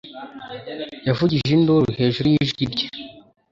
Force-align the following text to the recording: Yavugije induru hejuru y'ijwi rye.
Yavugije 1.07 1.49
induru 1.57 1.89
hejuru 1.99 2.27
y'ijwi 2.33 2.63
rye. 2.71 2.87